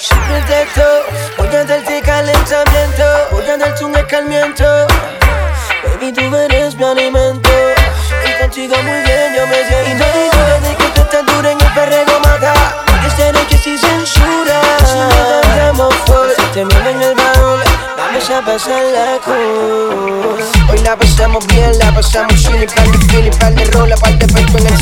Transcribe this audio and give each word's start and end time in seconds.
Siempre 0.00 0.38
intento, 0.38 0.82
voy 1.38 1.48
a 1.48 1.64
darte 1.64 2.02
calentamiento, 2.02 3.04
a 3.32 3.56
darte 3.56 3.84
un 3.84 3.96
escarmiento. 3.96 4.86
Baby, 5.82 6.12
tú 6.12 6.36
eres 6.36 6.74
mi 6.76 6.84
alimento. 6.84 7.48
Y 7.48 8.40
contigo 8.42 8.76
muy 8.82 9.00
bien, 9.00 9.34
yo 9.34 9.46
me 9.46 9.64
siento. 9.66 10.04
Y 10.04 10.36
no 10.36 10.68
de 10.68 10.76
que 10.76 10.84
tú 10.94 11.00
estás 11.00 11.22
en 11.38 11.46
el 11.46 11.72
perrego 11.72 12.20
mata. 12.20 12.52
Que 13.00 13.06
esta 13.06 13.32
noche 13.32 13.56
sin 13.56 13.78
censura. 13.78 14.60
Si 14.84 14.98
me 14.98 15.40
cantamos 15.40 15.94
full, 16.04 16.28
si 16.36 16.42
te 16.52 16.64
mueve 16.66 16.90
en 16.90 17.02
el 17.02 17.14
baúl, 17.14 17.60
vamos 17.96 18.30
a 18.30 18.42
pasarla 18.42 19.20
cool. 19.24 20.36
Hoy 20.70 20.78
la 20.80 20.96
pasamos 20.96 21.46
bien, 21.46 21.78
la 21.78 21.94
pasamos 21.94 22.34
chilling, 22.34 22.66
par 22.66 22.86
de 22.88 22.98
feeling, 23.06 23.38
par 23.38 23.54
de 23.54 23.64
rola, 23.70 23.96
par 23.96 24.12
de 24.18 24.26
efecto 24.26 24.58
en 24.58 24.66
el 24.66 24.73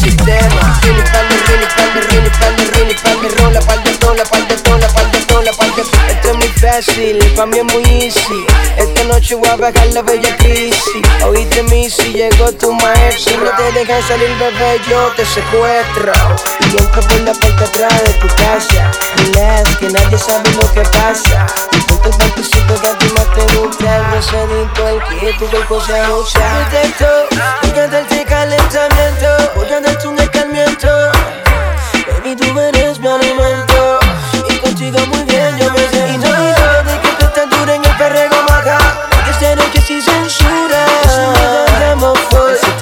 par 4.12 4.24
de 4.24 4.24
rola, 4.24 4.24
par 4.24 4.46
de 4.46 4.56
rola, 4.68 4.88
par 4.88 5.10
de 5.10 5.32
rola, 5.32 5.52
par 5.52 5.74
de 5.74 5.82
Esto 5.82 6.30
es 6.30 6.36
muy 6.36 6.48
fácil, 6.48 7.18
pa' 7.34 7.46
mí 7.46 7.58
es 7.58 7.64
muy 7.64 7.82
easy. 8.02 8.46
Esta 8.76 9.04
noche 9.04 9.34
voy 9.34 9.48
a 9.48 9.56
bajar 9.56 9.86
la 9.92 10.02
bella 10.02 10.36
crisis. 10.36 11.02
Oíste 11.24 11.62
mi 11.64 11.88
si 11.88 12.12
llegó 12.12 12.52
tu 12.52 12.72
maestro. 12.72 13.32
Si 13.32 13.36
no 13.36 13.50
te 13.56 13.72
dejan 13.72 14.02
salir, 14.02 14.28
bebé, 14.38 14.80
yo 14.88 15.12
te 15.16 15.24
secuestro. 15.24 16.12
Y 16.60 16.76
entro 16.78 17.02
por 17.02 17.20
la 17.20 17.32
parte 17.32 17.64
atrás 17.64 18.04
de 18.04 18.12
tu 18.14 18.26
casa. 18.28 18.90
Relax, 19.16 19.76
que 19.76 19.88
nadie 19.88 20.18
sabe 20.18 20.50
lo 20.52 20.72
que 20.72 20.82
pasa. 20.82 21.46
Ponte 21.88 22.08
el 22.08 22.16
panticito 22.16 22.80
que 22.80 22.88
a 22.88 22.98
ti 22.98 23.06
más 23.14 23.34
te 23.34 23.56
gusta. 23.56 23.96
El 23.96 24.04
rosadito, 24.12 24.88
el 24.88 25.02
que 25.04 25.32
tu 25.38 25.46
cuerpo 25.50 25.80
se 25.80 26.12
usa. 26.12 26.68
Protecto, 26.70 27.32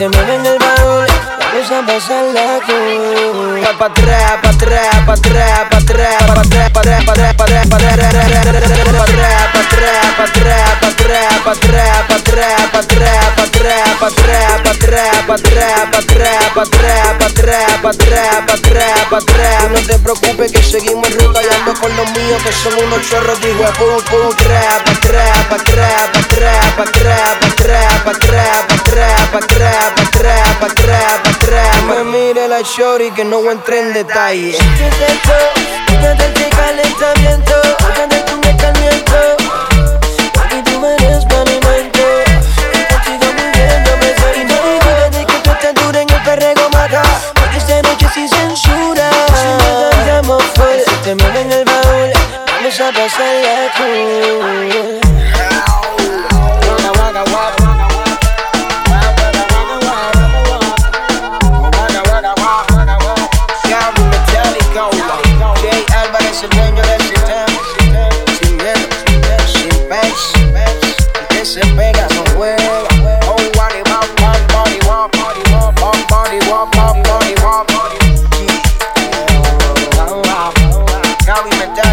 full, 0.00 0.08
si 0.08 0.08
te 0.08 0.08
mueven 0.08 0.46
el 0.46 0.58
baúl, 0.58 1.06
vamos 1.52 1.70
a 1.70 1.86
pasarla 1.86 2.60
cool. 2.66 3.60
Pa' 3.78 3.86
atrás, 3.86 4.32
pa' 4.42 4.50
atrás, 4.50 5.04
pa' 5.06 5.12
atrás, 5.12 5.66
pa' 5.70 5.76
atrás, 5.76 6.04
pa' 6.04 6.80
atrás, 6.80 7.04
pa' 7.04 7.04
atrás, 7.04 7.04
pa' 7.04 7.16
atrás, 17.26 17.80
pa' 17.82 17.90
atrás, 17.90 19.00
pa' 19.10 19.16
atrás. 19.16 19.70
No 19.70 19.80
te 19.86 19.98
preocupes 19.98 20.52
que 20.52 20.62
seguimos 20.62 21.08
en 21.08 21.74
con 21.80 21.96
los 21.96 22.10
míos 22.12 22.42
que 22.42 22.52
son 22.52 22.74
unos 22.84 23.08
chorros 23.08 23.40
de 23.40 23.54
pa' 29.30 29.38
atrás, 29.38 29.92
pa' 29.96 30.02
atrás, 30.02 30.56
pa' 30.60 30.66
atrás, 30.66 31.20
pa' 31.22 31.30
atrás. 31.30 31.82
No 31.84 31.94
me 31.94 32.04
mire 32.04 32.48
la 32.48 32.60
shorty 32.62 33.10
que 33.12 33.24
no 33.24 33.38
entré 33.50 33.80
en 33.80 33.92
detalle. 33.92 34.56
Siéntete 34.56 35.32
olvídate 35.86 36.28
del 36.40 36.50
calentamiento, 36.50 37.54
olvídate 37.84 38.16
de 38.16 38.22
tu 38.22 38.36
mecamiento. 38.38 39.16
Aquí 40.42 40.62
tú 40.64 40.80
me 40.80 40.94
eres 40.94 41.24
pa' 41.26 41.44
mi 41.44 41.58
mente. 41.68 42.04
Contigo 42.90 43.26
muriéndome 43.38 44.08
soy. 44.20 44.40
Y 44.40 44.44
no 44.44 44.54
me 44.62 44.70
olvides 44.78 45.10
de 45.12 45.26
que 45.26 45.38
tú 45.44 45.50
estás 45.50 45.74
dura 45.74 46.02
en 46.02 46.10
el 46.10 46.22
perrego 46.22 46.68
mata. 46.72 47.02
Porque 47.34 47.58
esta 47.58 47.82
noche 47.82 48.06
sin 48.14 48.28
censura. 48.28 49.10
Si 49.40 49.46
me 49.46 50.00
andamos 50.00 50.42
full, 50.54 50.80
te 51.04 51.14
mueve 51.14 51.42
el 51.42 51.64
baúl. 51.64 52.10
Vamos 52.46 52.80
a 52.80 52.92
pasar 52.92 53.34
la 53.44 53.72
cool. 53.76 55.09
Now 81.30 81.44
we 81.44 81.50
met 81.50 81.76
down. 81.76 81.89